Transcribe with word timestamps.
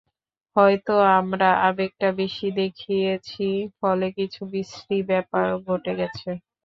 হয়তো 0.55 0.93
আমরা 1.19 1.49
আবেগটা 1.67 2.07
বেশি 2.19 2.47
দেখিয়েছি, 2.59 3.47
ফলে 3.79 4.07
কিছু 4.17 4.41
বিশ্রী 4.53 4.97
ব্যাপার 5.09 5.45
ঘটে 5.67 5.93
গেছে। 5.99 6.29